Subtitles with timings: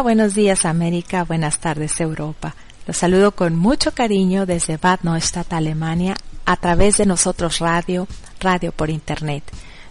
[0.00, 2.56] Buenos días América, buenas tardes Europa.
[2.86, 8.08] Los saludo con mucho cariño desde Bad Neustadt, Alemania, a través de nosotros radio,
[8.40, 9.44] radio por internet.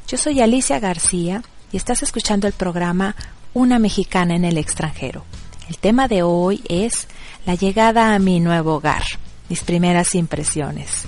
[0.07, 3.15] Yo soy Alicia García y estás escuchando el programa
[3.53, 5.23] Una mexicana en el extranjero.
[5.69, 7.07] El tema de hoy es
[7.45, 9.03] la llegada a mi nuevo hogar,
[9.49, 11.03] mis primeras impresiones.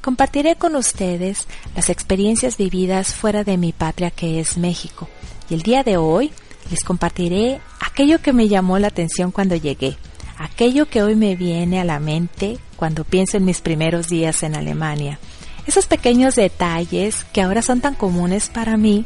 [0.00, 5.06] Compartiré con ustedes las experiencias vividas fuera de mi patria que es México.
[5.50, 6.32] Y el día de hoy
[6.70, 9.96] les compartiré aquello que me llamó la atención cuando llegué,
[10.38, 14.54] aquello que hoy me viene a la mente cuando pienso en mis primeros días en
[14.54, 15.18] Alemania.
[15.66, 19.04] Esos pequeños detalles que ahora son tan comunes para mí,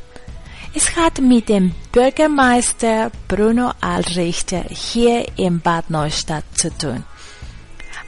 [0.74, 7.04] Es hat mit dem Bürgermeister Bruno Altrichter hier in Bad Neustadt zu tun.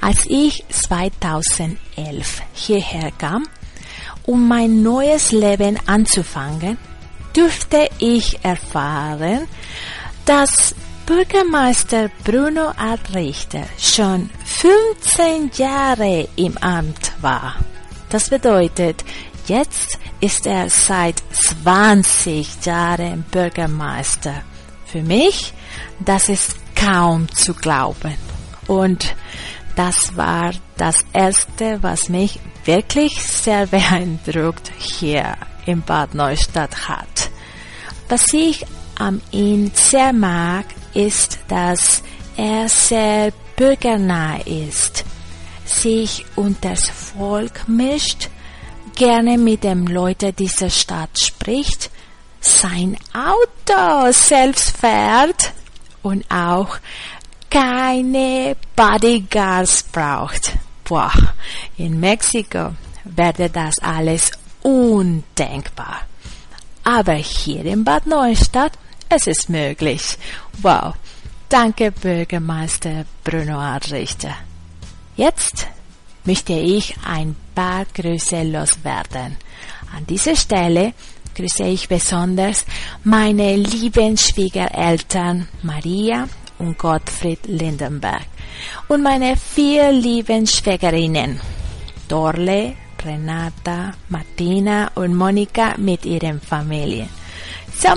[0.01, 3.47] Als ich 2011 hierher kam,
[4.25, 6.79] um mein neues Leben anzufangen,
[7.37, 9.47] dürfte ich erfahren,
[10.25, 10.75] dass
[11.06, 17.56] Bürgermeister Bruno Altrichter schon 15 Jahre im Amt war.
[18.09, 19.04] Das bedeutet,
[19.47, 24.43] jetzt ist er seit 20 Jahren Bürgermeister.
[24.87, 25.53] Für mich,
[25.99, 28.14] das ist kaum zu glauben.
[28.69, 29.16] Und
[29.75, 35.37] das war das Erste, was mich wirklich sehr beeindruckt hier
[35.67, 37.31] in Bad Neustadt hat.
[38.09, 38.65] Was ich
[38.99, 42.03] an ihm sehr mag, ist, dass
[42.37, 45.05] er sehr bürgernah ist,
[45.64, 48.29] sich unters Volk mischt,
[48.94, 51.91] gerne mit den Leuten dieser Stadt spricht,
[52.41, 55.53] sein Auto selbst fährt
[56.03, 56.76] und auch
[57.49, 60.53] keine Bodyguards braucht.
[60.85, 61.12] Boah,
[61.76, 62.73] in Mexiko
[63.05, 64.32] werde das alles
[64.62, 66.03] undenkbar.
[66.85, 68.73] Aber hier in Bad Neustadt,
[69.09, 70.19] es ist möglich.
[70.62, 70.94] Wow.
[71.49, 74.35] Danke, Bürgermeister Bruno Adrichter.
[75.17, 75.67] Jetzt
[76.25, 79.37] möchte ich ein paar Grüße loswerden.
[79.94, 80.94] An dieser Stelle
[81.35, 82.64] grüße ich besonders
[83.05, 86.29] meine lieben Schwiegereltern Maria
[86.59, 88.26] und Gottfried Lindenberg
[88.88, 91.41] und meine vier lieben Schwägerinnen
[92.09, 97.08] Dorle, Renata, Martina und Monika mit ihren Familien.
[97.78, 97.90] So,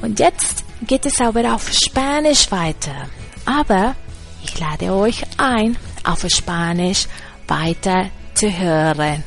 [0.00, 3.08] und jetzt geht es aber auf Spanisch weiter.
[3.44, 3.94] Aber
[4.42, 7.06] ich lade euch ein, auf Spanisch
[7.46, 9.22] weiter zu hören.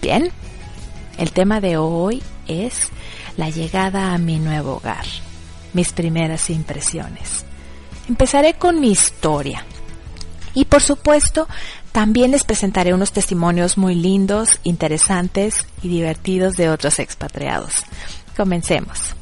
[0.00, 0.30] Bien,
[1.18, 2.90] el tema de hoy es
[3.36, 5.04] la llegada a mi nuevo hogar,
[5.72, 7.44] mis primeras impresiones.
[8.08, 9.64] Empezaré con mi historia.
[10.54, 11.48] Y por supuesto,
[11.96, 17.72] también les presentaré unos testimonios muy lindos, interesantes y divertidos de otros expatriados.
[18.36, 19.14] Comencemos.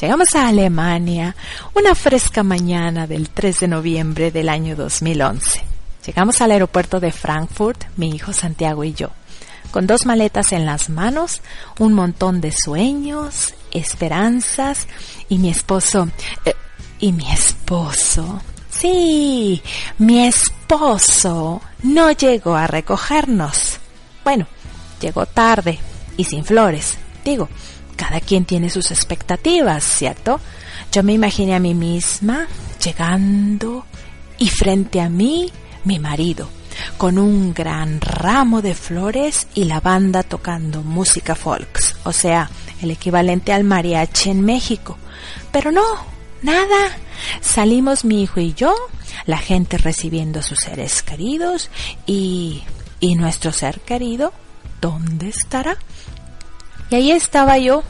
[0.00, 1.36] Llegamos a Alemania
[1.74, 5.62] una fresca mañana del 3 de noviembre del año 2011.
[6.04, 9.10] Llegamos al aeropuerto de Frankfurt, mi hijo Santiago y yo,
[9.70, 11.42] con dos maletas en las manos,
[11.78, 14.88] un montón de sueños, esperanzas
[15.28, 16.08] y mi esposo,
[16.44, 16.56] eh,
[16.98, 19.62] y mi esposo, sí,
[19.98, 23.78] mi esposo no llegó a recogernos.
[24.24, 24.46] Bueno,
[25.00, 25.78] llegó tarde
[26.16, 27.48] y sin flores, digo,
[27.96, 30.40] cada quien tiene sus expectativas, ¿cierto?
[30.92, 32.46] Yo me imaginé a mí misma
[32.82, 33.86] llegando
[34.38, 35.50] y frente a mí
[35.84, 36.48] mi marido,
[36.98, 42.50] con un gran ramo de flores y la banda tocando música folks, o sea,
[42.82, 44.98] el equivalente al mariachi en México.
[45.52, 46.96] Pero no, nada.
[47.40, 48.74] Salimos mi hijo y yo,
[49.26, 51.70] la gente recibiendo a sus seres queridos
[52.06, 52.62] y...
[52.98, 54.32] ¿Y nuestro ser querido?
[54.80, 55.76] ¿Dónde estará?
[56.90, 57.82] Y ahí estaba yo,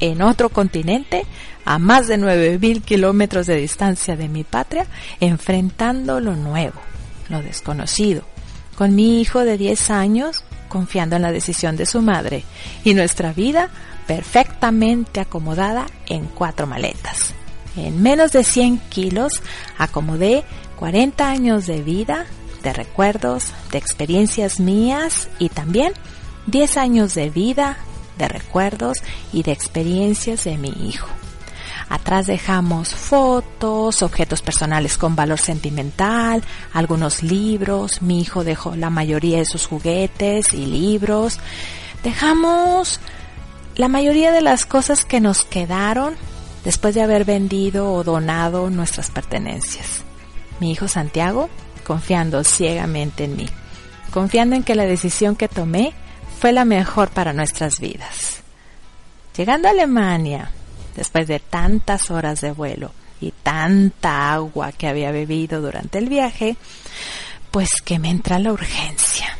[0.00, 1.26] en otro continente,
[1.64, 4.86] a más de nueve mil kilómetros de distancia de mi patria,
[5.20, 6.80] enfrentando lo nuevo,
[7.28, 8.22] lo desconocido,
[8.76, 12.44] con mi hijo de 10 años, confiando en la decisión de su madre,
[12.84, 13.70] y nuestra vida
[14.06, 17.34] perfectamente acomodada en cuatro maletas.
[17.76, 19.42] En menos de 100 kilos
[19.78, 20.44] acomodé
[20.78, 22.26] 40 años de vida,
[22.62, 25.92] de recuerdos, de experiencias mías y también
[26.46, 27.76] 10 años de vida,
[28.18, 28.98] de recuerdos
[29.32, 31.08] y de experiencias de mi hijo.
[31.88, 36.42] Atrás dejamos fotos, objetos personales con valor sentimental,
[36.72, 41.38] algunos libros, mi hijo dejó la mayoría de sus juguetes y libros.
[42.02, 43.00] Dejamos
[43.76, 46.14] la mayoría de las cosas que nos quedaron
[46.64, 50.02] después de haber vendido o donado nuestras pertenencias.
[50.60, 51.48] Mi hijo Santiago,
[51.84, 53.46] confiando ciegamente en mí,
[54.10, 55.92] confiando en que la decisión que tomé
[56.38, 58.42] fue la mejor para nuestras vidas.
[59.36, 60.50] Llegando a Alemania,
[60.96, 66.56] después de tantas horas de vuelo y tanta agua que había bebido durante el viaje,
[67.50, 69.36] pues que me entra la urgencia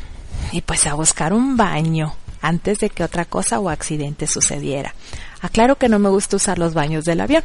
[0.51, 4.93] y pues a buscar un baño antes de que otra cosa o accidente sucediera.
[5.45, 7.43] Aclaro que no me gusta usar los baños del avión.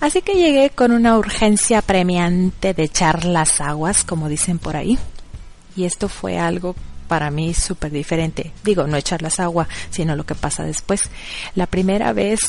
[0.00, 4.98] Así que llegué con una urgencia premiante de echar las aguas, como dicen por ahí.
[5.74, 6.76] Y esto fue algo
[7.08, 8.52] para mí súper diferente.
[8.62, 11.10] Digo, no echar las aguas, sino lo que pasa después.
[11.54, 12.40] La primera vez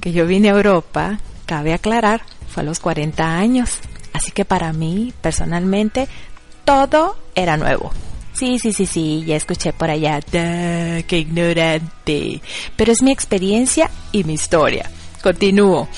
[0.00, 3.78] que yo vine a Europa, cabe aclarar, fue a los 40 años.
[4.12, 6.08] Así que para mí, personalmente,
[6.64, 7.92] todo era nuevo.
[8.36, 12.40] Sí, sí, sí, sí, ya escuché por allá, qué ignorante.
[12.76, 14.90] Pero es mi experiencia y mi historia.
[15.22, 15.88] Continúo.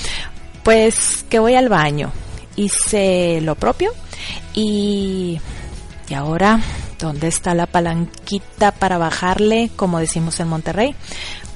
[0.63, 2.13] Pues que voy al baño.
[2.57, 3.93] Hice lo propio
[4.55, 5.39] y,
[6.09, 6.61] y ahora
[6.99, 10.97] ¿Dónde está la palanquita para bajarle, como decimos en Monterrey?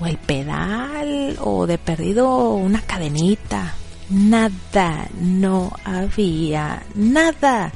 [0.01, 3.75] O el pedal, o de perdido una cadenita.
[4.09, 7.73] Nada, no había nada.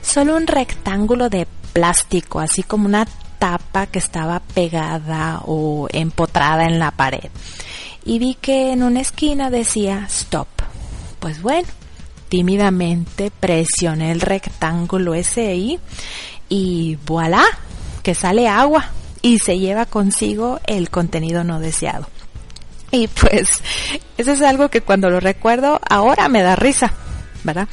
[0.00, 3.06] Solo un rectángulo de plástico, así como una
[3.38, 7.30] tapa que estaba pegada o empotrada en la pared.
[8.04, 10.48] Y vi que en una esquina decía stop.
[11.20, 11.68] Pues bueno,
[12.28, 15.78] tímidamente presioné el rectángulo ese
[16.48, 17.44] y voilà,
[18.02, 18.86] que sale agua
[19.22, 22.08] y se lleva consigo el contenido no deseado.
[22.90, 23.62] Y pues
[24.16, 26.92] eso es algo que cuando lo recuerdo ahora me da risa,
[27.44, 27.68] ¿verdad?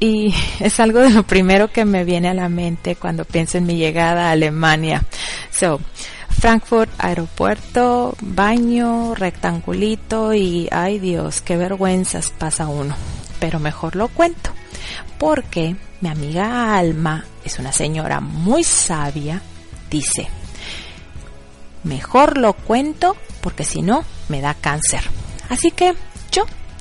[0.00, 3.66] Y es algo de lo primero que me viene a la mente cuando pienso en
[3.66, 5.04] mi llegada a Alemania.
[5.50, 5.80] So,
[6.28, 12.94] Frankfurt, aeropuerto, baño, rectangulito y ay Dios, qué vergüenzas pasa uno.
[13.40, 14.50] Pero mejor lo cuento
[15.18, 19.40] porque mi amiga Alma es una señora muy sabia,
[19.90, 20.28] dice,
[21.82, 25.02] mejor lo cuento porque si no me da cáncer.
[25.48, 25.94] Así que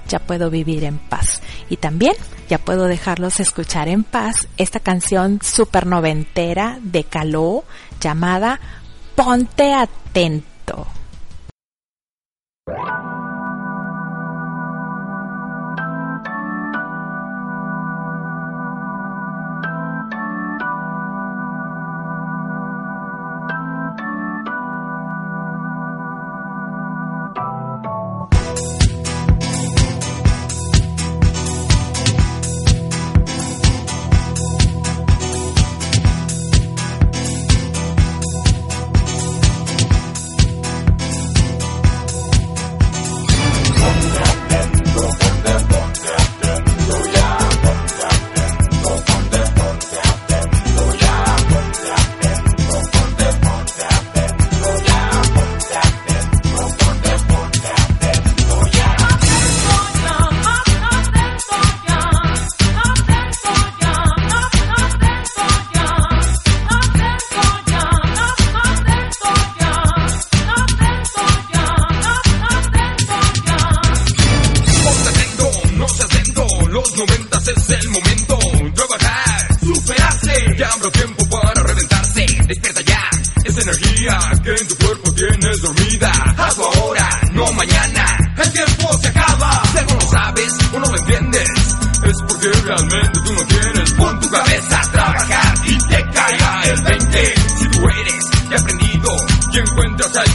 [0.08, 2.14] ya puedo vivir en paz y también
[2.50, 7.64] ya puedo dejarlos escuchar en paz esta canción super noventera de Caló
[8.00, 8.60] llamada
[9.16, 10.88] Ponte atento.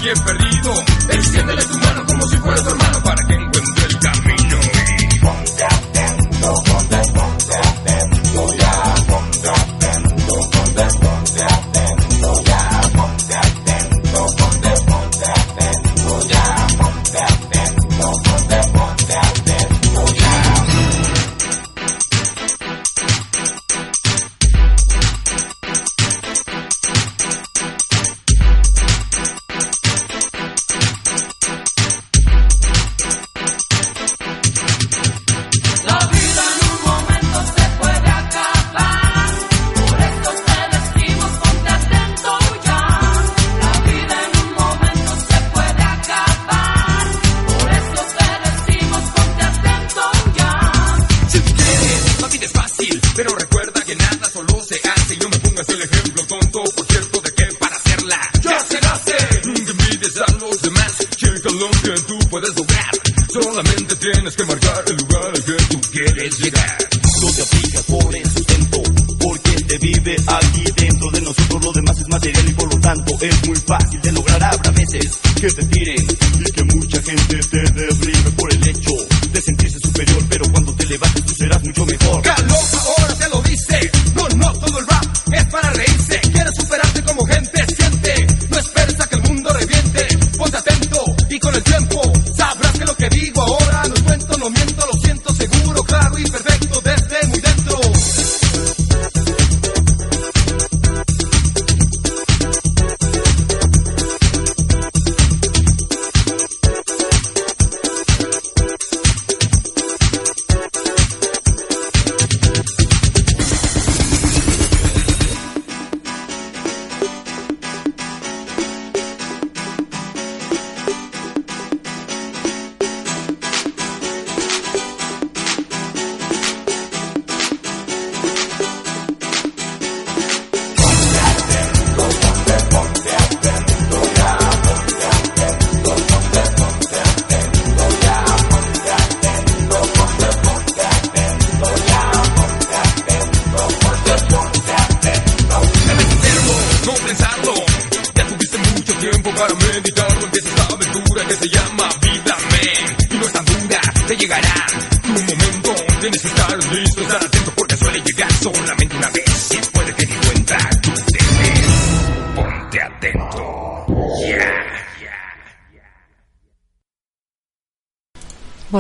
[0.08, 0.87] Alguien perdido,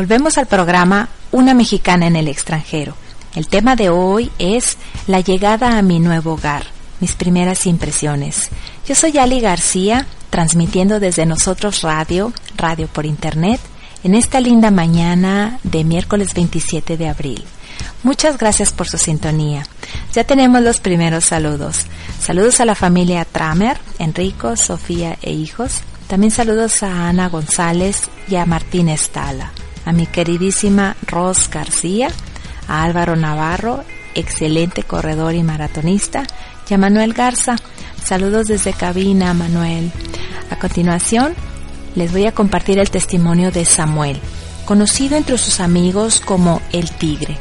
[0.08, 2.94] Volvemos al programa Una mexicana en el extranjero.
[3.34, 6.64] El tema de hoy es la llegada a mi nuevo hogar,
[6.98, 8.48] mis primeras impresiones.
[8.86, 13.60] Yo soy Ali García, transmitiendo desde Nosotros Radio, radio por internet,
[14.02, 17.44] en esta linda mañana de miércoles 27 de abril.
[18.02, 19.64] Muchas gracias por su sintonía.
[20.14, 21.84] Ya tenemos los primeros saludos.
[22.18, 25.82] Saludos a la familia Tramer, Enrico, Sofía e hijos.
[26.06, 29.52] También saludos a Ana González y a Martín Estala,
[29.88, 32.10] a mi queridísima Ros García,
[32.68, 36.24] a Álvaro Navarro, excelente corredor y maratonista,
[36.68, 37.56] y a Manuel Garza.
[38.04, 39.90] Saludos desde cabina, Manuel.
[40.50, 41.32] A continuación,
[41.94, 44.20] les voy a compartir el testimonio de Samuel,
[44.66, 47.38] conocido entre sus amigos como el Tigre.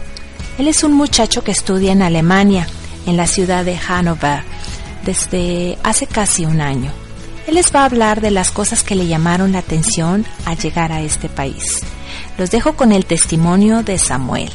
[0.58, 2.66] Él es un muchacho que estudia en Alemania,
[3.06, 4.44] en la ciudad de Hannover,
[5.04, 6.94] desde hace casi un año.
[7.46, 10.94] Él les va a hablar de las cosas que le llamaron la atención al llegar
[10.94, 11.82] a este país.
[12.38, 14.50] Los dejo con el testimonio de Samuel.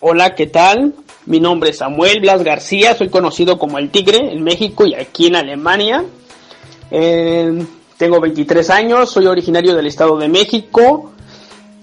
[0.00, 0.94] Hola, ¿qué tal?
[1.26, 5.26] Mi nombre es Samuel Blas García, soy conocido como el Tigre en México y aquí
[5.26, 6.02] en Alemania.
[6.90, 7.64] Eh,
[7.98, 11.12] tengo 23 años, soy originario del Estado de México.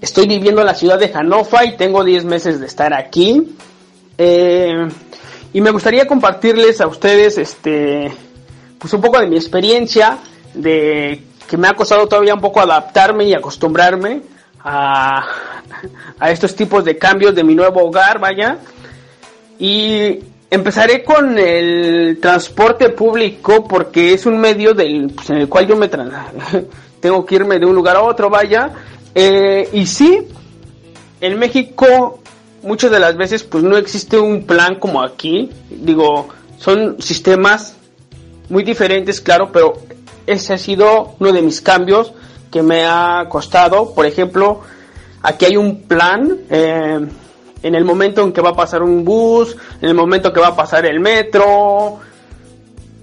[0.00, 3.54] Estoy viviendo en la ciudad de Hannover y tengo 10 meses de estar aquí.
[4.18, 4.88] Eh,
[5.52, 8.12] y me gustaría compartirles a ustedes este
[8.78, 10.18] pues un poco de mi experiencia
[10.54, 14.22] de que me ha costado todavía un poco adaptarme y acostumbrarme
[14.62, 15.26] a,
[16.20, 18.58] a estos tipos de cambios de mi nuevo hogar, vaya.
[19.58, 25.66] Y empezaré con el transporte público porque es un medio del, pues, en el cual
[25.66, 25.88] yo me
[27.00, 28.70] tengo que irme de un lugar a otro, vaya.
[29.12, 30.28] Eh, y sí,
[31.20, 32.20] en México
[32.62, 35.50] muchas de las veces pues no existe un plan como aquí.
[35.68, 36.28] Digo,
[36.58, 37.74] son sistemas
[38.48, 39.72] muy diferentes, claro, pero
[40.30, 42.12] ese ha sido uno de mis cambios
[42.50, 43.94] que me ha costado.
[43.94, 44.60] Por ejemplo,
[45.22, 47.00] aquí hay un plan eh,
[47.62, 50.48] en el momento en que va a pasar un bus, en el momento que va
[50.48, 51.98] a pasar el metro.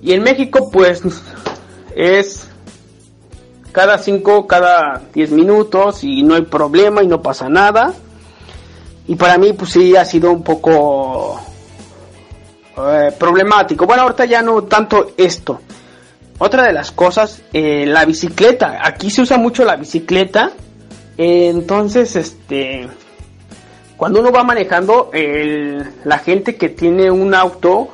[0.02, 1.04] Y en México pues
[1.96, 2.48] es
[3.72, 7.94] cada 5, cada 10 minutos y no hay problema y no pasa nada.
[9.06, 11.40] Y para mí pues sí ha sido un poco
[12.78, 13.86] eh, problemático.
[13.86, 15.60] Bueno, ahorita ya no tanto esto.
[16.40, 18.80] Otra de las cosas, eh, la bicicleta.
[18.84, 20.52] Aquí se usa mucho la bicicleta.
[21.18, 22.88] Eh, entonces, este,
[23.98, 25.10] cuando uno va manejando,
[26.04, 27.90] la gente que tiene un auto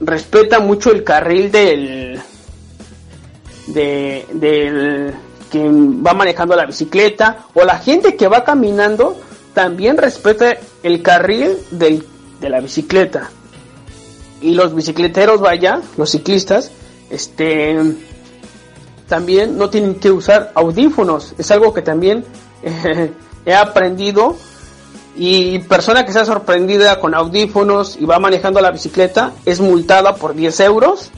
[0.00, 2.20] respeta mucho el carril del,
[3.66, 5.14] de, del
[5.50, 9.16] que va manejando la bicicleta o la gente que va caminando
[9.52, 12.04] también respeta el carril del,
[12.40, 13.30] de la bicicleta
[14.40, 16.70] y los bicicleteros vaya los ciclistas
[17.14, 17.78] este
[19.08, 22.24] también no tienen que usar audífonos es algo que también
[23.46, 24.36] he aprendido
[25.16, 30.34] y persona que sea sorprendida con audífonos y va manejando la bicicleta es multada por
[30.34, 31.10] 10 euros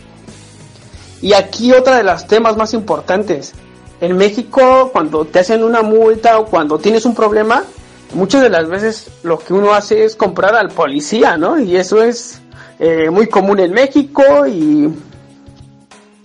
[1.23, 3.55] y aquí otra de los temas más importantes.
[4.01, 7.65] En México, cuando te hacen una multa o cuando tienes un problema,
[8.15, 11.59] muchas de las veces lo que uno hace es comprar al policía, ¿no?
[11.59, 12.41] Y eso es
[12.79, 14.93] eh, muy común en México y,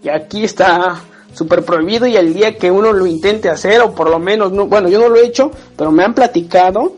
[0.03, 1.01] y aquí está
[1.33, 4.67] súper prohibido y el día que uno lo intente hacer, o por lo menos, no,
[4.67, 6.95] bueno, yo no lo he hecho, pero me han platicado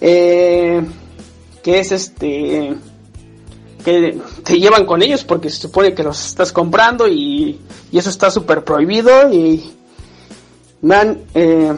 [0.00, 0.82] eh,
[1.62, 2.74] que es este
[3.84, 8.10] que te llevan con ellos porque se supone que los estás comprando y, y eso
[8.10, 9.72] está súper prohibido y
[10.82, 11.72] me han eh,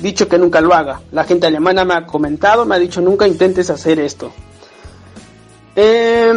[0.00, 1.00] dicho que nunca lo haga.
[1.12, 4.32] La gente alemana me ha comentado, me ha dicho nunca intentes hacer esto.
[5.74, 6.32] Eh,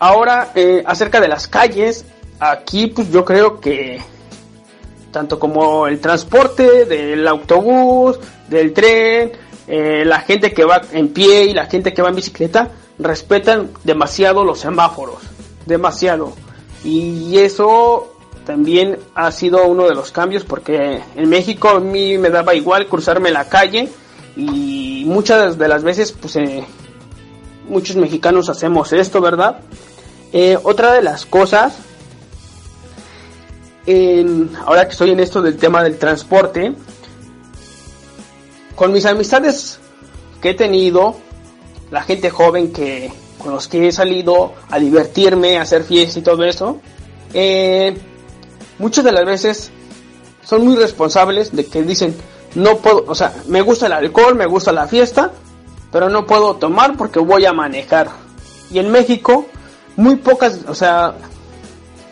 [0.00, 2.04] ahora, eh, acerca de las calles,
[2.40, 4.00] aquí pues yo creo que
[5.12, 9.32] tanto como el transporte del autobús, del tren,
[9.68, 13.70] eh, la gente que va en pie y la gente que va en bicicleta, respetan
[13.84, 15.18] demasiado los semáforos,
[15.66, 16.32] demasiado.
[16.84, 18.14] Y eso
[18.46, 22.86] también ha sido uno de los cambios porque en México a mí me daba igual
[22.86, 23.88] cruzarme la calle
[24.36, 26.64] y muchas de las veces pues eh,
[27.68, 29.60] muchos mexicanos hacemos esto, ¿verdad?
[30.32, 31.74] Eh, otra de las cosas,
[34.64, 36.72] ahora que estoy en esto del tema del transporte,
[38.76, 39.80] con mis amistades
[40.40, 41.16] que he tenido,
[41.90, 46.22] la gente joven que con los que he salido a divertirme, a hacer fiestas y
[46.22, 46.80] todo eso,
[47.32, 47.96] eh,
[48.78, 49.70] muchas de las veces
[50.44, 52.14] son muy responsables de que dicen,
[52.54, 55.32] no puedo, o sea, me gusta el alcohol, me gusta la fiesta,
[55.90, 58.08] pero no puedo tomar porque voy a manejar.
[58.70, 59.46] Y en México,
[60.00, 61.14] muy pocas, o sea,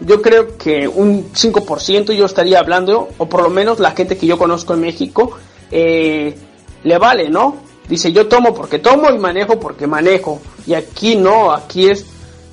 [0.00, 4.26] yo creo que un 5% yo estaría hablando, o por lo menos la gente que
[4.26, 5.38] yo conozco en México,
[5.70, 6.36] eh,
[6.84, 7.56] le vale, ¿no?
[7.88, 10.40] Dice, yo tomo porque tomo y manejo porque manejo.
[10.66, 12.04] Y aquí no, aquí es,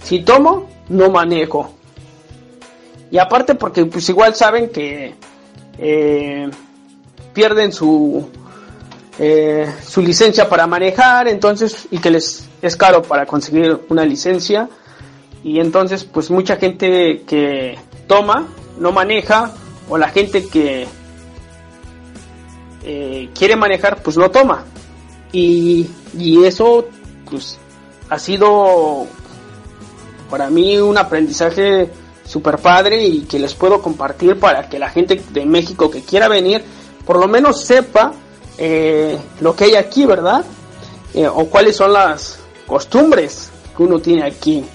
[0.02, 1.74] si tomo, no manejo.
[3.12, 5.16] Y aparte porque pues igual saben que
[5.78, 6.50] eh,
[7.34, 8.26] pierden su,
[9.20, 14.70] eh, su licencia para manejar, entonces, y que les es caro para conseguir una licencia.
[15.46, 17.78] Y entonces, pues mucha gente que
[18.08, 18.48] toma,
[18.80, 19.52] no maneja,
[19.88, 20.88] o la gente que
[22.84, 24.66] eh, quiere manejar, pues no toma.
[25.32, 26.88] Y, y eso,
[27.30, 27.60] pues,
[28.10, 29.06] ha sido
[30.32, 31.92] para mí un aprendizaje
[32.26, 36.28] super padre y que les puedo compartir para que la gente de México que quiera
[36.28, 36.64] venir,
[37.06, 38.14] por lo menos sepa
[38.58, 40.44] eh, lo que hay aquí, ¿verdad?
[41.14, 44.66] Eh, o cuáles son las costumbres que uno tiene aquí.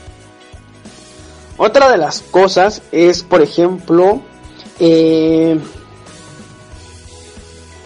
[1.62, 4.22] Otra de las cosas es, por ejemplo,
[4.78, 5.60] eh,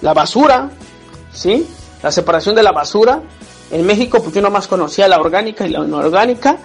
[0.01, 0.71] la basura,
[1.33, 1.69] ¿sí?
[2.01, 3.21] La separación de la basura.
[3.73, 6.59] En México, pues yo nomás conocía la orgánica y la inorgánica.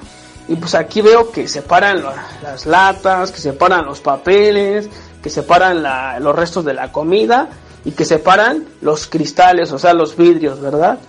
[0.47, 2.03] Y pues aquí veo que separan
[2.43, 4.87] las latas, que separan los papeles,
[5.23, 5.81] que separan
[6.21, 7.49] los restos de la comida
[7.85, 10.99] y que separan los cristales, o sea, los vidrios, ¿verdad?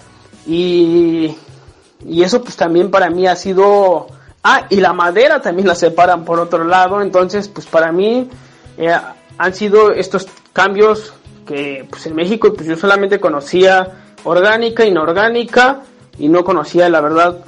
[0.46, 1.36] Y,
[2.06, 4.06] y eso pues también para mí ha sido...
[4.42, 8.29] Ah, y la madera también la separan por otro lado, entonces pues para mí
[8.79, 8.96] eh,
[9.37, 11.12] han sido estos cambios
[11.46, 13.87] que pues en México pues yo solamente conocía
[14.24, 15.83] orgánica, inorgánica
[16.18, 17.38] y no conocía la verdad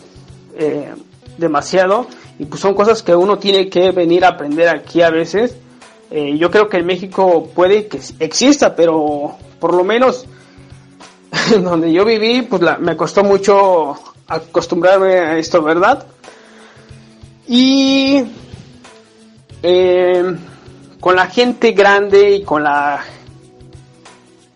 [0.54, 0.92] eh,
[1.38, 2.06] demasiado
[2.38, 5.56] y pues son cosas que uno tiene que venir a aprender aquí a veces.
[6.10, 10.26] Eh, yo creo que en México puede que exista, pero por lo menos
[11.62, 13.94] donde yo viví, pues la- me costó mucho
[14.28, 16.04] acostumbrarme a esto, ¿verdad?
[17.54, 18.24] Y
[19.62, 20.36] eh,
[20.98, 23.04] con la gente grande y con la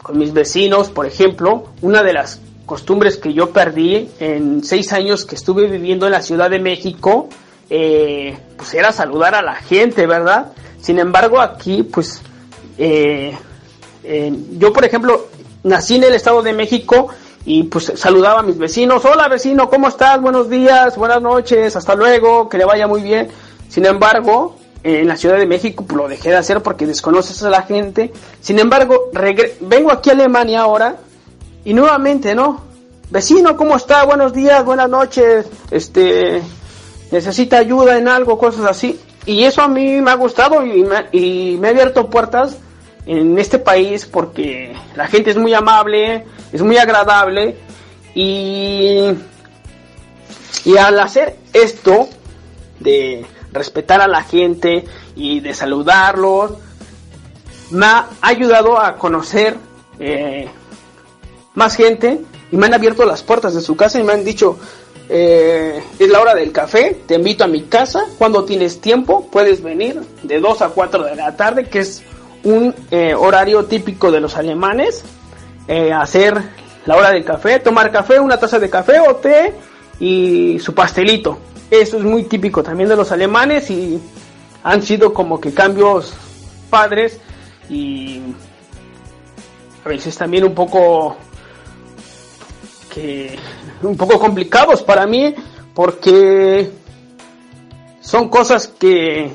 [0.02, 5.26] con mis vecinos, por ejemplo, una de las costumbres que yo perdí en seis años
[5.26, 7.28] que estuve viviendo en la Ciudad de México,
[7.68, 10.52] eh, pues era saludar a la gente, ¿verdad?
[10.80, 12.22] Sin embargo, aquí, pues,
[12.78, 13.36] eh,
[14.52, 15.28] yo, por ejemplo,
[15.64, 17.08] nací en el Estado de México
[17.46, 20.20] y pues saludaba a mis vecinos, hola vecino, ¿cómo estás?
[20.20, 23.28] Buenos días, buenas noches, hasta luego, que le vaya muy bien.
[23.68, 27.40] Sin embargo, eh, en la Ciudad de México pues, lo dejé de hacer porque desconoces
[27.44, 28.12] a la gente.
[28.40, 29.10] Sin embargo,
[29.60, 30.96] vengo aquí a Alemania ahora
[31.64, 32.62] y nuevamente, ¿no?
[33.10, 34.02] Vecino, ¿cómo está?
[34.04, 36.42] Buenos días, buenas noches, este,
[37.12, 39.00] necesita ayuda en algo, cosas así.
[39.24, 42.58] Y eso a mí me ha gustado y me, y me ha abierto puertas
[43.06, 47.56] en este país porque la gente es muy amable, es muy agradable
[48.14, 49.12] y,
[50.64, 52.08] y al hacer esto
[52.80, 56.52] de respetar a la gente y de saludarlos,
[57.70, 59.56] me ha ayudado a conocer
[59.98, 60.48] eh,
[61.54, 62.20] más gente
[62.52, 64.58] y me han abierto las puertas de su casa y me han dicho,
[65.08, 69.62] eh, es la hora del café, te invito a mi casa, cuando tienes tiempo puedes
[69.62, 72.02] venir de 2 a 4 de la tarde, que es
[72.44, 75.04] un eh, horario típico de los alemanes,
[75.68, 76.40] eh, hacer
[76.86, 79.54] la hora del café, tomar café, una taza de café o té
[79.98, 81.38] y su pastelito.
[81.70, 84.00] Eso es muy típico también de los alemanes y
[84.62, 86.14] han sido como que cambios
[86.70, 87.20] padres
[87.68, 88.20] y
[89.84, 91.16] a veces también un poco
[92.92, 93.36] que
[93.82, 95.34] un poco complicados para mí
[95.74, 96.70] porque
[98.00, 99.32] son cosas que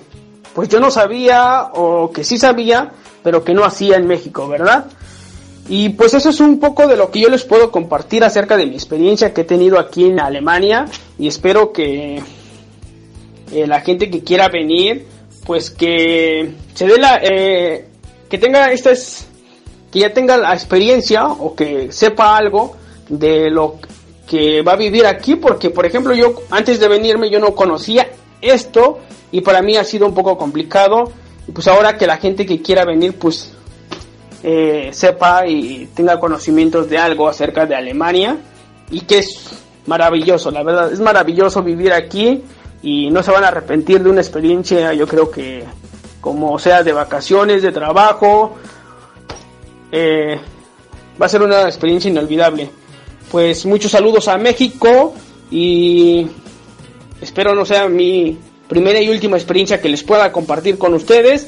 [0.53, 2.91] pues yo no sabía o que sí sabía
[3.23, 4.85] pero que no hacía en México, ¿verdad?
[5.69, 8.65] Y pues eso es un poco de lo que yo les puedo compartir acerca de
[8.65, 10.85] mi experiencia que he tenido aquí en Alemania
[11.17, 12.21] y espero que
[13.51, 15.05] eh, la gente que quiera venir
[15.45, 17.85] pues que se dé la eh,
[18.29, 19.27] que tenga estas
[19.91, 22.75] que ya tenga la experiencia o que sepa algo
[23.07, 23.75] de lo
[24.27, 28.07] que va a vivir aquí porque por ejemplo yo antes de venirme yo no conocía
[28.41, 28.99] esto
[29.31, 31.11] y para mí ha sido un poco complicado.
[31.47, 33.53] Y pues ahora que la gente que quiera venir pues
[34.43, 38.37] eh, sepa y tenga conocimientos de algo acerca de Alemania.
[38.89, 39.49] Y que es
[39.85, 42.43] maravilloso, la verdad, es maravilloso vivir aquí.
[42.83, 45.63] Y no se van a arrepentir de una experiencia, yo creo que
[46.19, 48.55] como sea de vacaciones, de trabajo,
[49.91, 50.39] eh,
[51.19, 52.69] va a ser una experiencia inolvidable.
[53.31, 55.13] Pues muchos saludos a México
[55.49, 56.27] y
[57.21, 58.37] espero no sea mi
[58.71, 61.45] primera y última experiencia que les pueda compartir con ustedes.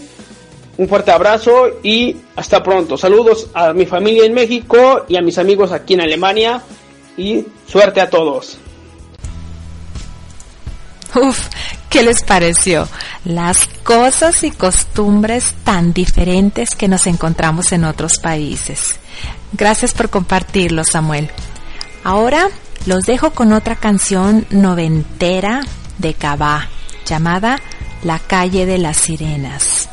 [0.78, 2.98] Un fuerte abrazo y hasta pronto.
[2.98, 6.62] Saludos a mi familia en México y a mis amigos aquí en Alemania
[7.16, 8.58] y suerte a todos.
[11.16, 11.48] Uf,
[11.90, 12.90] ¿qué les pareció?
[13.24, 19.00] Las cosas y costumbres tan diferentes que nos encontramos en otros países.
[19.54, 21.30] Gracias por compartirlo, Samuel.
[22.04, 22.50] Ahora
[22.86, 25.62] los dejo con otra canción noventera
[26.00, 26.68] de Cabá,
[27.06, 27.60] llamada
[28.04, 29.93] La calle de las sirenas.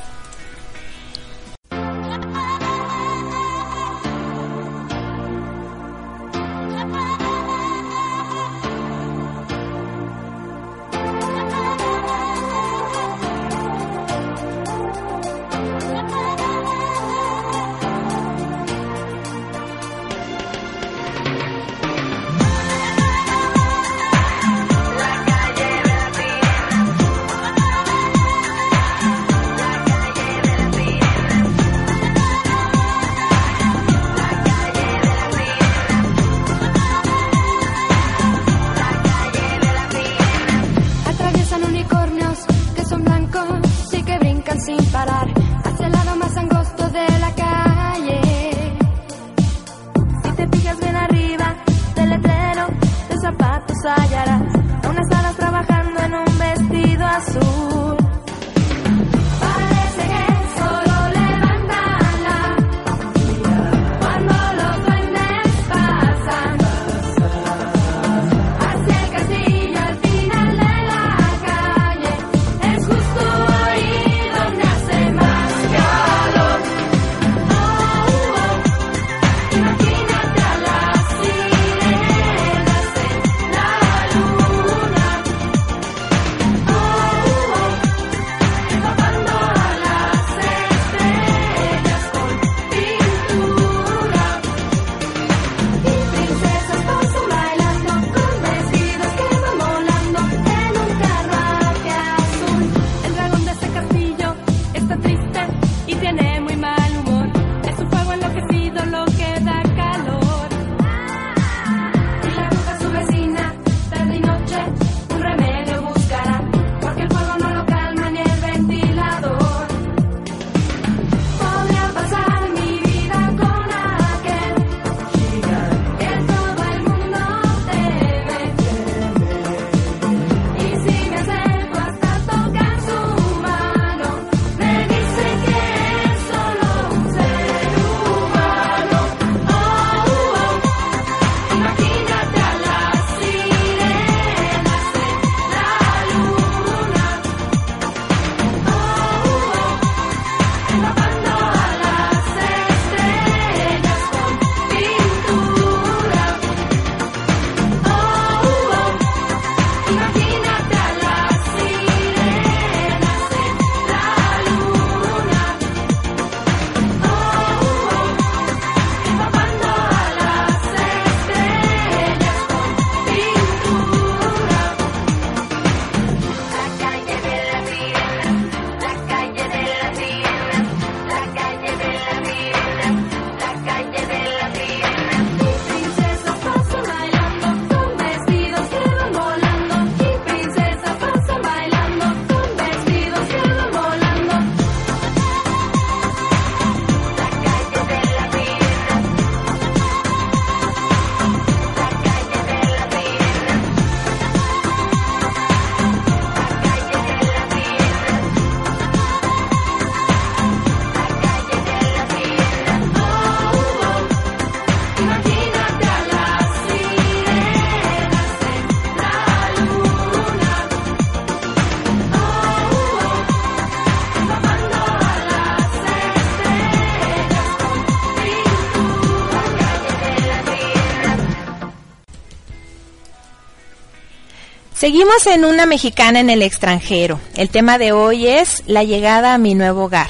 [234.81, 237.21] Seguimos en una mexicana en el extranjero.
[237.37, 240.09] El tema de hoy es la llegada a mi nuevo hogar.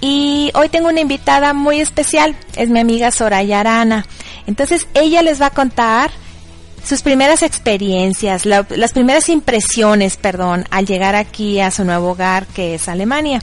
[0.00, 4.06] Y hoy tengo una invitada muy especial, es mi amiga Soraya Arana.
[4.46, 6.10] Entonces ella les va a contar
[6.82, 12.46] sus primeras experiencias, la- las primeras impresiones, perdón, al llegar aquí a su nuevo hogar
[12.46, 13.42] que es Alemania.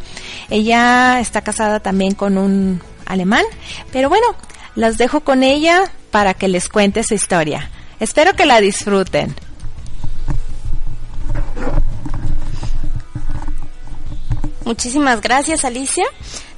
[0.49, 3.43] Ella está casada también con un alemán,
[3.91, 4.25] pero bueno,
[4.73, 7.69] los dejo con ella para que les cuente su historia.
[7.99, 9.36] Espero que la disfruten.
[14.65, 16.06] Muchísimas gracias, Alicia.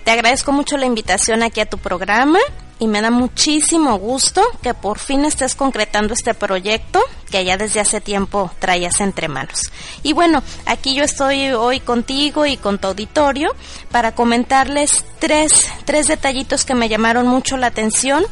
[0.06, 2.40] Te agradezco mucho la invitación aquí a tu programa
[2.80, 7.82] y me da muchísimo gusto que por fin estés concretando este proyecto que ya desde
[7.82, 9.72] hace tiempo traías entre manos.
[10.04, 13.54] Y bueno, aquí yo estoy hoy contigo y con tu auditorio
[13.92, 18.24] para comentarles tres, tres detallitos que me llamaron mucho la atención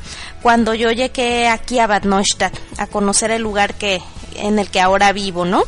[0.41, 4.01] cuando yo llegué aquí a Bad Neustadt a conocer el lugar que
[4.35, 5.63] en el que ahora vivo, ¿no?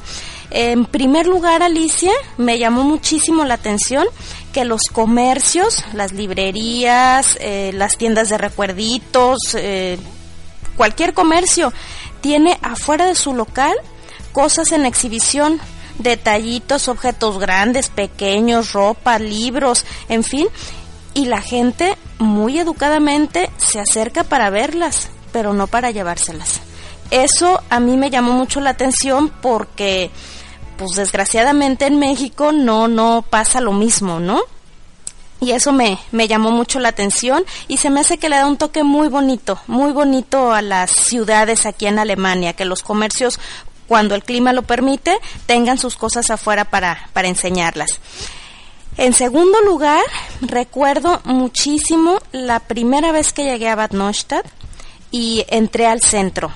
[0.50, 4.06] En primer lugar, Alicia, me llamó muchísimo la atención
[4.54, 9.98] que los comercios, las librerías, eh, las tiendas de recuerditos, eh,
[10.78, 11.74] cualquier comercio
[12.22, 13.76] tiene afuera de su local
[14.32, 15.60] cosas en exhibición,
[16.00, 20.48] detallitos, objetos grandes, pequeños, ropa, libros, en fin,
[21.14, 26.62] y la gente muy educadamente se acerca para verlas, pero no para llevárselas.
[27.10, 30.12] Eso a mí me llamó mucho la atención porque
[30.78, 34.42] pues desgraciadamente en México no no pasa lo mismo, ¿no?
[35.40, 38.48] Y eso me, me llamó mucho la atención y se me hace que le da
[38.48, 43.40] un toque muy bonito, muy bonito a las ciudades aquí en Alemania, que los comercios,
[43.88, 48.00] cuando el clima lo permite, tengan sus cosas afuera para, para enseñarlas.
[48.98, 50.04] En segundo lugar,
[50.42, 54.48] recuerdo muchísimo la primera vez que llegué a Bad Neustadt
[55.12, 56.52] y entré al centro.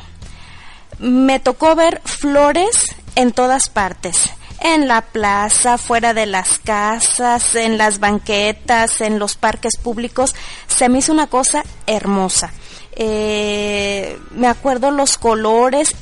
[0.98, 4.30] Me tocó ver flores en todas partes.
[4.60, 10.36] En la plaza, fuera de las casas, en las banquetas, en los parques públicos.
[10.68, 12.54] Se me hizo una cosa hermosa.
[12.94, 15.96] Eh, me acuerdo los colores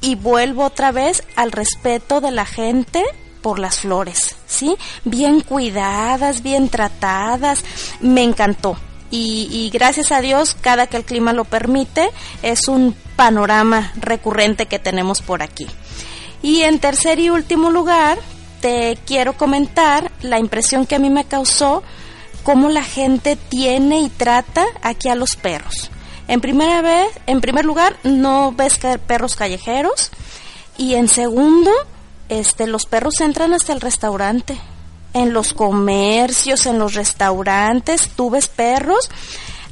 [0.00, 3.04] y vuelvo otra vez al respeto de la gente
[3.42, 4.76] por las flores, ¿sí?
[5.04, 7.64] Bien cuidadas, bien tratadas,
[8.00, 8.76] me encantó.
[9.10, 12.10] Y, y gracias a Dios, cada que el clima lo permite,
[12.42, 15.66] es un panorama recurrente que tenemos por aquí.
[16.42, 18.18] Y en tercer y último lugar,
[18.60, 21.82] te quiero comentar la impresión que a mí me causó
[22.42, 25.90] cómo la gente tiene y trata aquí a los perros.
[26.28, 30.10] En primera vez, en primer lugar, no ves perros callejeros
[30.78, 31.70] y en segundo,
[32.28, 34.58] este los perros entran hasta el restaurante.
[35.14, 39.10] En los comercios, en los restaurantes, tú ves perros,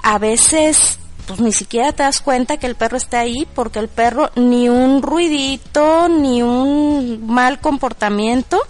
[0.03, 3.88] a veces pues ni siquiera te das cuenta que el perro está ahí porque el
[3.88, 8.60] perro ni un ruidito, ni un mal comportamiento,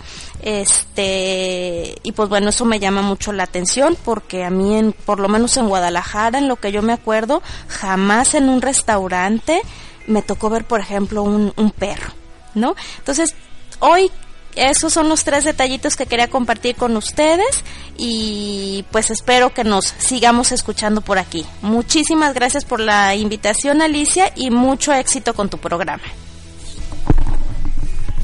[0.43, 5.21] este, y pues bueno, eso me llama mucho la atención porque a mí en, por
[5.21, 9.61] lo menos en Guadalajara, en lo que yo me acuerdo, jamás en un restaurante
[10.07, 12.13] me tocó ver, por ejemplo, un, un perro,
[12.55, 12.77] ¿no?
[12.99, 13.35] Entonces,
[13.81, 14.11] hoy
[14.57, 17.65] esos son los tres detallitos que quería compartir con ustedes
[17.97, 21.45] y pues espero que nos sigamos escuchando por aquí.
[21.63, 26.03] Muchísimas gracias por la invitación Alicia y mucho éxito con tu programa.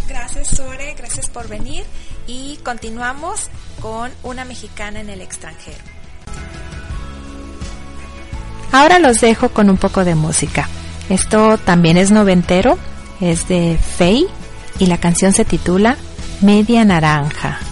[0.09, 1.85] Gracias Sore, gracias por venir
[2.27, 3.49] y continuamos
[3.81, 5.79] con una mexicana en el extranjero.
[8.73, 10.69] Ahora los dejo con un poco de música.
[11.09, 12.79] Esto también es noventero,
[13.21, 14.29] es de Faye
[14.79, 15.97] y la canción se titula
[16.43, 17.70] Media Naranja.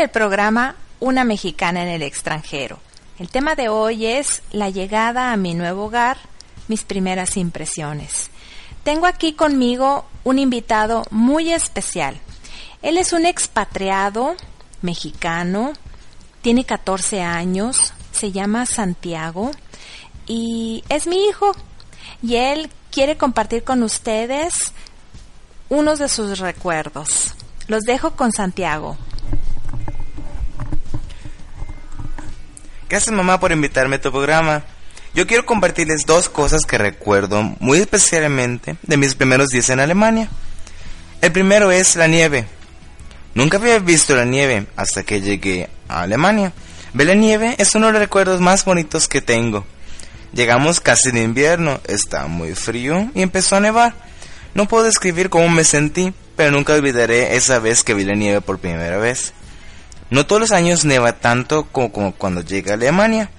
[0.00, 2.78] Estás en el programa Una mexicana en el extranjero.
[3.18, 6.16] El tema de hoy es la llegada a mi nuevo hogar,
[6.68, 8.30] mis primeras impresiones.
[8.82, 12.18] Tengo aquí conmigo un invitado muy especial.
[12.80, 14.36] Él es un expatriado
[14.80, 15.74] mexicano,
[16.40, 19.50] tiene 14 años, se llama Santiago
[20.26, 21.52] y es mi hijo.
[22.22, 24.72] Y él quiere compartir con ustedes
[25.68, 27.34] unos de sus recuerdos.
[27.68, 28.96] Los dejo con Santiago.
[32.90, 34.64] Gracias mamá por invitarme a tu programa.
[35.14, 40.28] Yo quiero compartirles dos cosas que recuerdo muy especialmente de mis primeros días en Alemania.
[41.22, 42.46] El primero es la nieve.
[43.32, 46.52] Nunca había visto la nieve hasta que llegué a Alemania.
[46.92, 49.64] Ver la nieve es uno de los recuerdos más bonitos que tengo.
[50.32, 53.94] Llegamos casi en invierno, estaba muy frío y empezó a nevar.
[54.54, 58.40] No puedo describir cómo me sentí, pero nunca olvidaré esa vez que vi la nieve
[58.40, 59.32] por primera vez.
[60.10, 63.30] No todos los años neva tanto como, como cuando llegué a Alemania.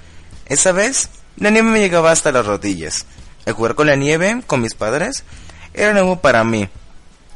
[0.45, 3.05] Esa vez, la nieve me llegaba hasta las rodillas.
[3.45, 5.23] El jugar con la nieve, con mis padres,
[5.73, 6.69] era nuevo para mí.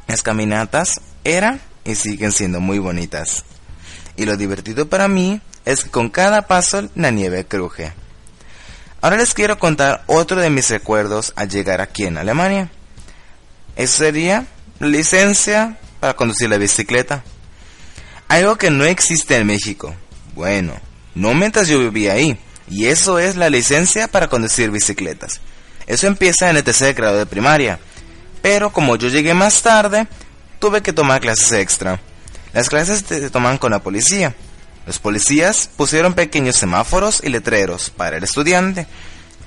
[0.06, 3.44] Las caminatas eran y siguen siendo muy bonitas.
[4.16, 7.92] Y lo divertido para mí es que con cada paso la nieve cruje.
[9.02, 12.70] Ahora les quiero contar otro de mis recuerdos al llegar aquí en Alemania.
[13.76, 14.46] Eso sería
[14.80, 17.22] licencia para conducir la bicicleta.
[18.28, 19.94] Algo que no existe en México.
[20.34, 20.74] Bueno,
[21.14, 22.38] no mientras yo vivía ahí.
[22.68, 25.40] Y eso es la licencia para conducir bicicletas.
[25.86, 27.78] Eso empieza en el tercer grado de primaria.
[28.42, 30.08] Pero como yo llegué más tarde,
[30.58, 32.00] tuve que tomar clases extra.
[32.52, 34.34] Las clases se toman con la policía.
[34.86, 38.86] Los policías pusieron pequeños semáforos y letreros para el estudiante.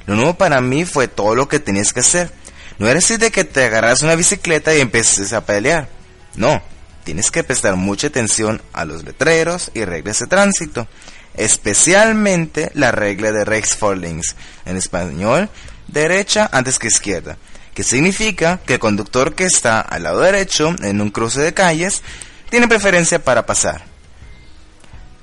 [0.06, 2.32] Lo nuevo para mí fue todo lo que tenías que hacer.
[2.78, 5.90] No era así de que te agarras una bicicleta y empieces a pelear.
[6.36, 6.62] No,
[7.04, 10.88] tienes que prestar mucha atención a los letreros y reglas de tránsito,
[11.36, 14.36] especialmente la regla de Rechtsvorlinks,
[14.66, 15.50] en español,
[15.88, 17.38] derecha antes que izquierda,
[17.74, 22.04] que significa que el conductor que está al lado derecho en un cruce de calles
[22.50, 23.84] tiene preferencia para pasar.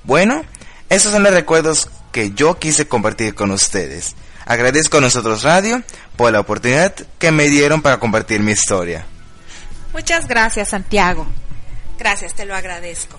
[0.03, 0.43] Bueno,
[0.89, 4.15] esos son los recuerdos que yo quise compartir con ustedes.
[4.45, 5.83] Agradezco a nosotros Radio
[6.15, 9.05] por la oportunidad que me dieron para compartir mi historia.
[9.93, 11.27] Muchas gracias, Santiago.
[11.97, 13.17] Gracias, te lo agradezco.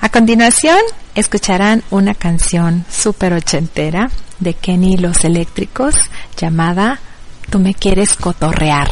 [0.00, 0.78] A continuación,
[1.14, 4.10] escucharán una canción súper ochentera
[4.40, 5.94] de Kenny los Eléctricos
[6.36, 6.98] llamada
[7.50, 8.88] Tú me quieres cotorrear.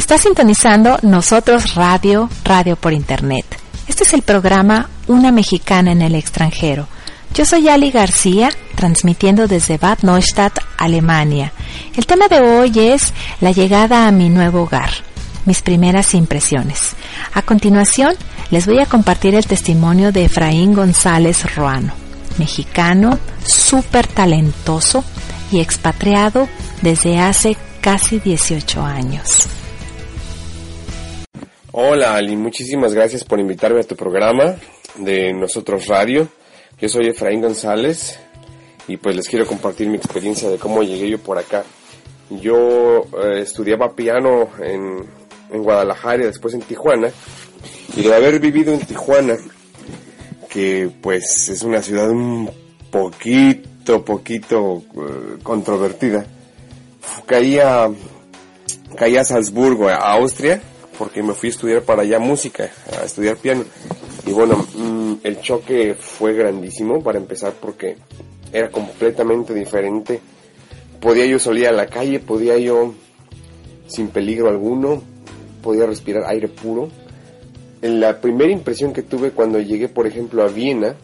[0.00, 3.44] Está sintonizando Nosotros Radio, Radio por Internet.
[3.86, 6.88] Este es el programa Una Mexicana en el extranjero.
[7.34, 11.52] Yo soy Ali García, transmitiendo desde Bad Neustadt, Alemania.
[11.94, 14.88] El tema de hoy es la llegada a mi nuevo hogar,
[15.44, 16.96] mis primeras impresiones.
[17.34, 18.14] A continuación,
[18.50, 21.92] les voy a compartir el testimonio de Efraín González Roano,
[22.38, 25.04] mexicano, súper talentoso
[25.52, 26.48] y expatriado
[26.80, 29.59] desde hace casi 18 años.
[31.72, 34.56] Hola Ali, muchísimas gracias por invitarme a tu programa
[34.96, 36.26] de Nosotros Radio.
[36.80, 38.18] Yo soy Efraín González
[38.88, 41.62] y pues les quiero compartir mi experiencia de cómo llegué yo por acá.
[42.28, 45.06] Yo eh, estudiaba piano en,
[45.52, 47.10] en Guadalajara y después en Tijuana
[47.96, 49.36] y de haber vivido en Tijuana,
[50.48, 52.50] que pues es una ciudad un
[52.90, 56.26] poquito, poquito eh, controvertida,
[57.26, 57.88] caía,
[58.96, 60.60] caía a Salzburgo, a Austria,
[61.00, 62.70] porque me fui a estudiar para allá música,
[63.00, 63.64] a estudiar piano.
[64.26, 67.96] Y bueno, mm, el choque fue grandísimo para empezar porque
[68.52, 70.20] era completamente diferente.
[71.00, 72.92] Podía yo salir a la calle, podía yo
[73.86, 75.02] sin peligro alguno,
[75.62, 76.90] podía respirar aire puro.
[77.80, 80.96] La primera impresión que tuve cuando llegué, por ejemplo, a Viena,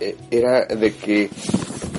[0.00, 1.30] eh, era de que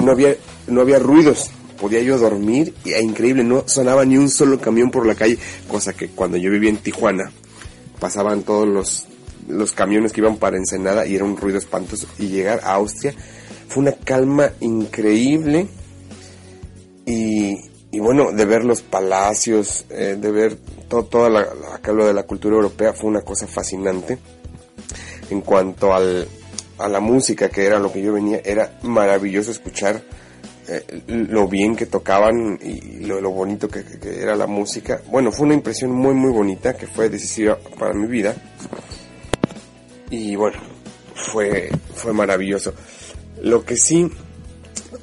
[0.05, 0.35] no había,
[0.67, 1.49] no había ruidos.
[1.79, 5.37] Podía yo dormir y e increíble, no sonaba ni un solo camión por la calle,
[5.67, 7.31] cosa que cuando yo vivía en Tijuana
[7.99, 9.05] pasaban todos los,
[9.47, 12.07] los camiones que iban para Ensenada y era un ruido espantoso.
[12.17, 13.13] Y llegar a Austria
[13.67, 15.67] fue una calma increíble
[17.05, 17.57] y,
[17.91, 20.57] y bueno, de ver los palacios, eh, de ver
[20.87, 24.17] todo, toda la, acá lo de la cultura europea fue una cosa fascinante.
[25.29, 26.27] En cuanto al,
[26.79, 30.01] a la música, que era lo que yo venía, era maravilloso escuchar
[30.69, 33.83] eh, lo bien que tocaban y lo, bonito que,
[34.21, 35.01] era la música.
[35.07, 38.35] Bueno, fue una impresión muy muy bonita que fue decisiva para mi vida.
[40.09, 40.57] Y bueno,
[41.15, 42.73] fue, fue maravilloso.
[43.41, 44.09] Lo que sí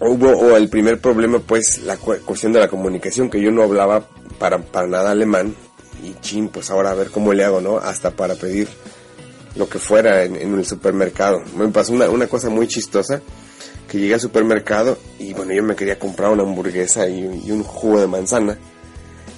[0.01, 3.63] hubo, o el primer problema, pues la cu- cuestión de la comunicación, que yo no
[3.63, 4.09] hablaba
[4.39, 5.55] para, para nada alemán.
[6.03, 7.79] Y chin, pues ahora a ver cómo le hago, ¿no?
[7.79, 8.69] Hasta para pedir
[9.55, 11.43] lo que fuera en, en el supermercado.
[11.57, 13.23] Me pasó una, una cosa muy chistosa,
[13.89, 18.01] que llegué al supermercado y bueno, yo me quería comprar una hamburguesa y, un- jugo
[18.01, 18.57] de manzana.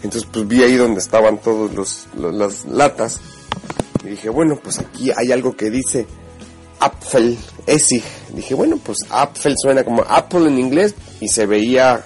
[0.03, 3.20] Entonces pues vi ahí donde estaban todos los, las latas
[4.05, 6.07] y dije, bueno, pues aquí hay algo que dice
[6.80, 7.36] Apfel
[7.66, 8.03] Essig.
[8.32, 12.05] Dije, bueno, pues Apfel suena como Apple en inglés y se veía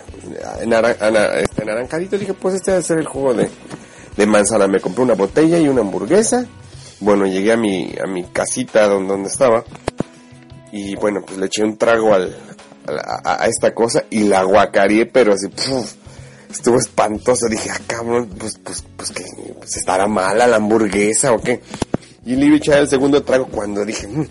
[0.65, 2.17] naran- ana- este, anaranjadito.
[2.17, 3.51] Dije, pues este debe ser el jugo de,
[4.17, 4.67] de manzana.
[4.67, 6.47] Me compré una botella y una hamburguesa.
[7.01, 9.63] Bueno, llegué a mi, a mi casita donde estaba
[10.73, 12.35] y bueno, pues le eché un trago al,
[12.87, 15.95] a, esta cosa y la guacareé, pero así, puf,
[16.51, 17.47] estuvo espantoso.
[17.49, 19.25] Dije, ah, cabrón, pues, pues, pues que
[19.59, 21.61] pues estará mala la hamburguesa o qué.
[22.25, 24.27] Y le iba el segundo trago cuando dije, "Mm,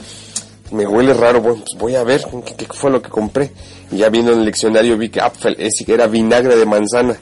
[0.72, 3.52] me huele raro, bueno, pues voy a ver qué, qué fue lo que compré.
[3.92, 7.18] Y ya viendo en el diccionario vi que Apfel ese que era vinagre de manzana.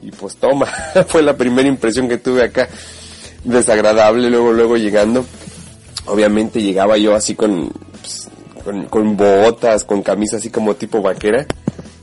[0.00, 0.66] Y pues toma,
[1.08, 2.68] fue la primera impresión que tuve acá.
[3.44, 5.26] Desagradable, luego, luego llegando.
[6.06, 7.91] Obviamente llegaba yo así con, pues,
[8.62, 11.46] con, con botas, con camisa así como tipo vaquera.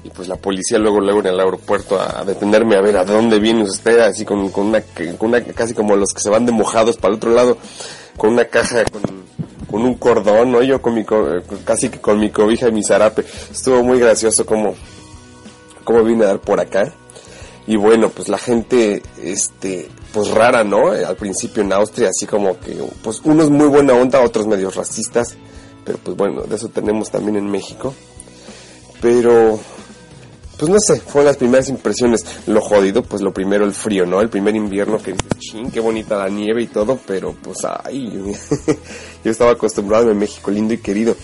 [0.04, 3.40] Y pues la policía luego, luego en el aeropuerto a, detenerme a ver a dónde
[3.40, 4.82] viene usted, así con, con, una,
[5.18, 7.58] con una, casi como los que se van de mojados para el otro lado,
[8.16, 10.64] con una caja con, un cordón, ¿no?
[10.64, 11.06] Yo con mi,
[11.66, 13.26] casi que con mi cobija y mi zarape.
[13.52, 14.76] Estuvo muy gracioso como,
[15.84, 16.94] como vine a dar por acá.
[17.68, 20.92] Y bueno, pues la gente, este, pues rara, ¿no?
[20.92, 25.36] Al principio en Austria, así como que, pues unos muy buena onda, otros medios racistas,
[25.90, 27.96] pero pues bueno, de eso tenemos también en México.
[29.02, 29.60] Pero,
[30.56, 32.24] pues no sé, fueron las primeras impresiones.
[32.46, 34.22] Lo jodido, pues lo primero el frío, ¿no?
[34.22, 38.08] El primer invierno que dices, ching, qué bonita la nieve y todo, pero pues ay,
[39.24, 41.16] yo estaba acostumbrado en México, lindo y querido.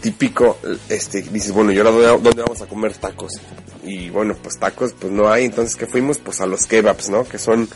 [0.00, 0.58] Típico,
[0.88, 3.32] este, dices, bueno, ¿y ahora dónde, vamos a comer tacos?
[3.82, 7.24] Y bueno, pues tacos, pues no hay, entonces que fuimos, pues a los kebabs, ¿no?
[7.24, 7.68] Que son,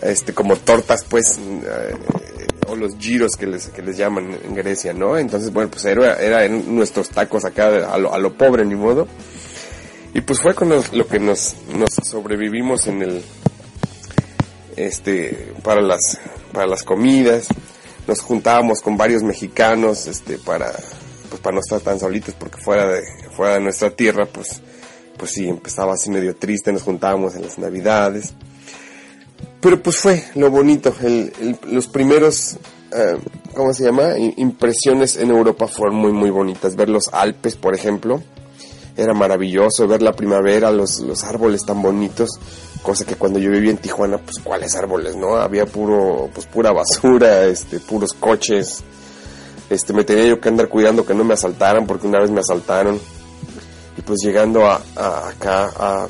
[0.00, 1.96] este, como tortas, pues, eh,
[2.68, 5.16] o los giros que les, que les llaman en Grecia, ¿no?
[5.18, 8.74] Entonces, bueno, pues era, era en nuestros tacos acá a lo, a lo pobre, ni
[8.74, 9.06] modo.
[10.14, 13.24] Y pues fue con lo que nos, nos sobrevivimos en el,
[14.76, 16.20] este, para las,
[16.52, 17.48] para las comidas.
[18.06, 20.72] Nos juntábamos con varios mexicanos, este, para,
[21.28, 23.02] pues para no estar tan solitos, porque fuera de,
[23.36, 24.60] fuera de nuestra tierra, pues,
[25.16, 28.34] pues sí, empezaba así medio triste, nos juntábamos en las navidades.
[29.64, 32.58] Pero pues fue lo bonito, el- los primeros,
[32.92, 33.16] eh,
[33.54, 34.10] ¿cómo se llama?
[34.36, 36.76] Impresiones en Europa fueron muy, muy bonitas.
[36.76, 38.22] Ver los Alpes, por ejemplo,
[38.94, 39.88] era maravilloso.
[39.88, 42.28] Ver la primavera, los, los árboles tan bonitos.
[42.82, 45.36] Cosa que cuando yo vivía en Tijuana, pues cuáles árboles, ¿no?
[45.36, 48.84] Había puro, pues pura basura, este, puros coches.
[49.70, 52.40] Este, me tenía yo que andar cuidando que no me asaltaran porque una vez me
[52.40, 53.00] asaltaron.
[53.96, 56.06] Y pues llegando a, acá a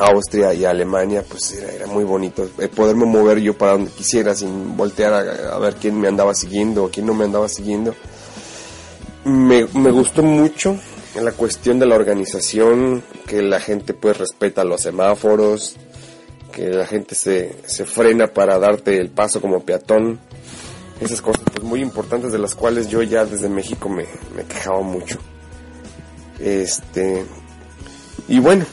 [0.00, 2.48] Austria y Alemania, pues era, muy bonito.
[2.58, 6.84] eh, poderme mover yo para donde quisiera sin voltear a, ver quién me andaba siguiendo
[6.84, 7.94] o quién no me andaba siguiendo.
[9.24, 10.78] Me, me gustó mucho
[11.20, 15.76] la cuestión de la organización, que la gente pues respeta los semáforos,
[16.50, 20.18] que la gente se, se frena para darte el paso como peatón.
[21.00, 24.80] Esas cosas pues muy importantes de las cuales yo ya desde México me, me quejaba
[24.80, 25.18] mucho.
[26.38, 27.24] Este,
[28.28, 28.64] y bueno,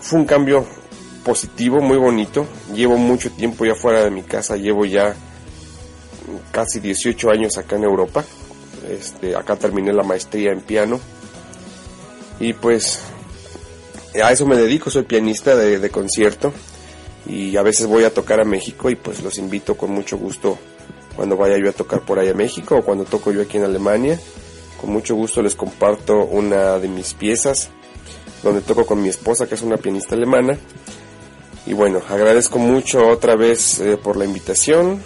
[0.00, 0.64] fue un cambio
[1.24, 2.46] positivo, muy bonito.
[2.74, 5.14] Llevo mucho tiempo ya fuera de mi casa, llevo ya
[6.52, 8.24] casi 18 años acá en Europa.
[8.88, 11.00] Este, acá terminé la maestría en piano.
[12.38, 13.00] Y pues
[14.22, 16.52] a eso me dedico, soy pianista de, de concierto
[17.26, 20.58] y a veces voy a tocar a México y pues los invito con mucho gusto
[21.16, 23.64] cuando vaya yo a tocar por ahí a México o cuando toco yo aquí en
[23.64, 24.20] Alemania.
[24.80, 27.70] Con mucho gusto les comparto una de mis piezas
[28.46, 30.56] donde toco con mi esposa que es una pianista alemana.
[31.66, 35.02] Y bueno, agradezco mucho otra vez eh, por la invitación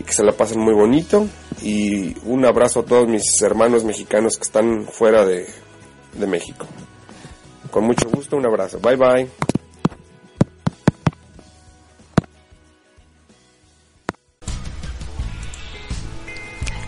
[0.00, 1.26] y que se la pasen muy bonito.
[1.62, 5.46] Y un abrazo a todos mis hermanos mexicanos que están fuera de,
[6.14, 6.66] de México.
[7.70, 8.78] Con mucho gusto, un abrazo.
[8.80, 9.53] Bye bye.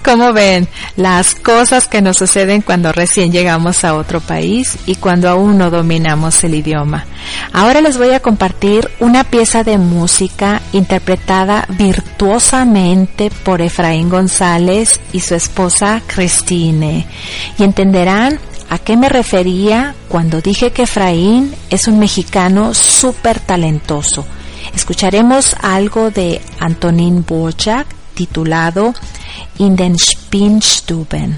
[0.06, 5.28] Como ven, las cosas que nos suceden cuando recién llegamos a otro país y cuando
[5.28, 7.04] aún no dominamos el idioma.
[7.52, 15.18] Ahora les voy a compartir una pieza de música interpretada virtuosamente por Efraín González y
[15.18, 17.04] su esposa Christine.
[17.58, 18.38] Y entenderán
[18.70, 24.24] a qué me refería cuando dije que Efraín es un mexicano súper talentoso.
[24.72, 28.94] Escucharemos algo de Antonín Borjak titulado
[29.58, 31.36] In den Spinnstuben.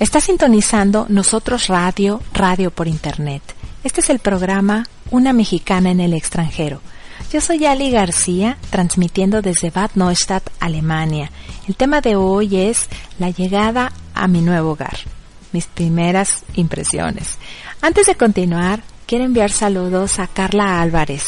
[0.00, 3.42] Está sintonizando Nosotros Radio, Radio por Internet.
[3.84, 6.80] Este es el programa Una Mexicana en el extranjero.
[7.30, 11.30] Yo soy Ali García, transmitiendo desde Bad Neustadt, Alemania.
[11.68, 12.88] El tema de hoy es
[13.18, 14.96] la llegada a mi nuevo hogar.
[15.52, 17.36] Mis primeras impresiones.
[17.82, 21.26] Antes de continuar, quiero enviar saludos a Carla Álvarez,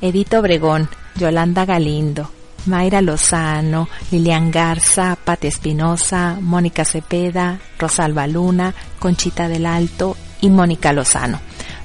[0.00, 2.30] Edito Obregón, Yolanda Galindo,
[2.66, 10.92] Mayra Lozano, Lilian Garza, Pati Espinosa, Mónica Cepeda, Rosalba Luna, Conchita del Alto y Mónica
[10.92, 11.40] Lozano.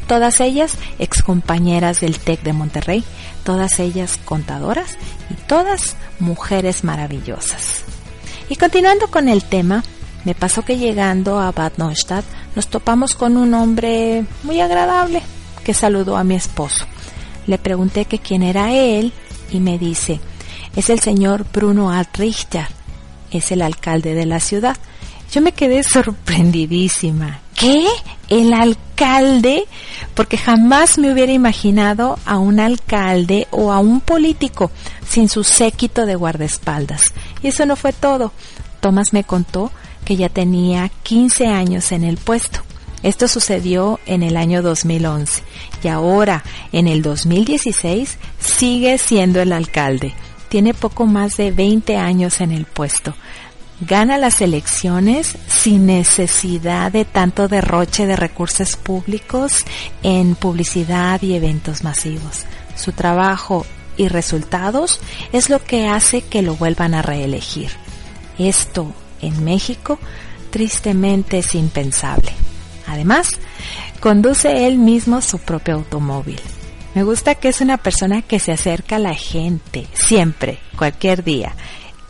[0.08, 3.04] Todas ellas excompañeras del TEC de Monterrey,
[3.44, 4.98] todas ellas contadoras
[5.30, 7.84] y todas mujeres maravillosas.
[8.50, 9.84] Y continuando con el tema,
[10.26, 12.26] me pasó que llegando a Bad Neustadt
[12.56, 15.22] nos topamos con un hombre muy agradable
[15.64, 16.86] que saludó a mi esposo.
[17.46, 19.14] Le pregunté que quién era él
[19.52, 20.20] y me dice,
[20.80, 22.66] es el señor Bruno Altrichter,
[23.32, 24.78] es el alcalde de la ciudad.
[25.30, 27.42] Yo me quedé sorprendidísima.
[27.54, 27.86] ¿Qué?
[28.30, 29.66] ¿El alcalde?
[30.14, 34.72] Porque jamás me hubiera imaginado a un alcalde o a un político
[35.06, 37.14] sin su séquito de guardaespaldas.
[37.44, 38.32] Y eso no fue todo.
[38.80, 39.74] Tomás me contó
[40.06, 42.62] que ya tenía 15 años en el puesto.
[43.04, 45.44] Esto sucedió en el año 2011
[45.84, 50.14] y ahora, en el 2016, sigue siendo el alcalde.
[50.50, 53.14] Tiene poco más de 20 años en el puesto.
[53.82, 59.64] Gana las elecciones sin necesidad de tanto derroche de recursos públicos
[60.04, 62.46] en publicidad y eventos masivos.
[62.76, 65.00] Su trabajo y resultados
[65.32, 67.70] es lo que hace que lo vuelvan a reelegir.
[68.38, 68.92] Esto
[69.22, 70.00] en México
[70.50, 72.34] tristemente es impensable.
[72.88, 73.38] Además,
[74.00, 76.42] conduce él mismo su propio automóvil.
[76.96, 81.54] Me gusta que es una persona que se acerca a la gente, siempre, cualquier día.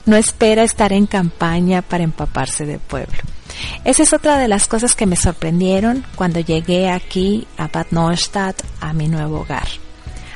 [0.06, 3.18] No espera estar en campaña para empaparse de pueblo.
[3.84, 8.62] Esa es otra de las cosas que me sorprendieron cuando llegué aquí a Bad Neustadt,
[8.80, 9.68] a mi nuevo hogar.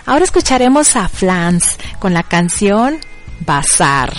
[0.06, 3.00] Ahora escucharemos a Flans con la canción
[3.39, 4.14] Bazar.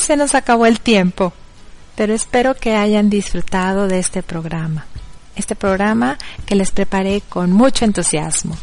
[0.00, 1.32] Se nos acabó el tiempo,
[1.96, 4.86] pero espero que hayan disfrutado de este programa.
[5.36, 8.56] Este programa que les preparé con mucho entusiasmo.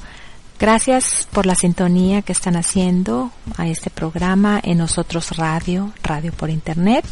[0.59, 6.49] Gracias por la sintonía que están haciendo a este programa en Nosotros Radio, Radio por
[6.49, 7.05] Internet.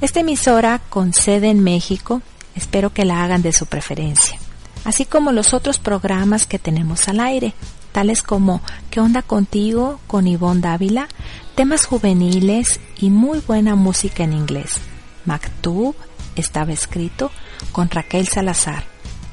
[0.00, 2.20] Esta emisora con sede en México,
[2.56, 4.38] espero que la hagan de su preferencia,
[4.84, 7.54] así como los otros programas que tenemos al aire,
[7.98, 9.98] tales como ¿Qué onda contigo?
[10.06, 11.08] con Ivonne Dávila,
[11.56, 14.80] temas juveniles y muy buena música en inglés.
[15.24, 15.96] Maktub
[16.36, 17.32] estaba escrito
[17.72, 18.84] con Raquel Salazar.